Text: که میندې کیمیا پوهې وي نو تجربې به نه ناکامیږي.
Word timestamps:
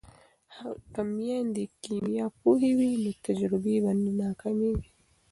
که 0.93 1.01
میندې 1.15 1.63
کیمیا 1.83 2.25
پوهې 2.39 2.71
وي 2.77 2.91
نو 3.03 3.11
تجربې 3.25 3.75
به 3.83 3.91
نه 4.01 4.11
ناکامیږي. 4.21 4.89